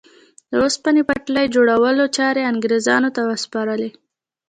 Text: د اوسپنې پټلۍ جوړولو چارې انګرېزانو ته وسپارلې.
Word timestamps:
د 0.51 0.53
اوسپنې 0.63 1.01
پټلۍ 1.09 1.45
جوړولو 1.55 2.03
چارې 2.17 2.41
انګرېزانو 2.51 3.09
ته 3.15 3.21
وسپارلې. 3.31 3.89